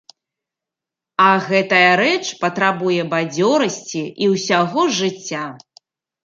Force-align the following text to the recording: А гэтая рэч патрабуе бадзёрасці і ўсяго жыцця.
А 1.25 1.27
гэтая 1.49 1.91
рэч 2.01 2.23
патрабуе 2.41 3.03
бадзёрасці 3.13 4.03
і 4.25 4.31
ўсяго 4.33 4.81
жыцця. 5.03 5.45